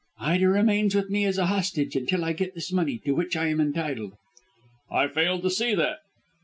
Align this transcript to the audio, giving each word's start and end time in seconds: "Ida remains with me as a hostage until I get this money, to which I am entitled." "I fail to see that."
"Ida 0.19 0.49
remains 0.49 0.95
with 0.95 1.11
me 1.11 1.25
as 1.25 1.37
a 1.37 1.45
hostage 1.45 1.95
until 1.95 2.25
I 2.25 2.33
get 2.33 2.55
this 2.55 2.71
money, 2.71 2.97
to 3.05 3.11
which 3.11 3.37
I 3.37 3.49
am 3.49 3.61
entitled." 3.61 4.13
"I 4.89 5.07
fail 5.07 5.39
to 5.39 5.49
see 5.51 5.75
that." 5.75 5.99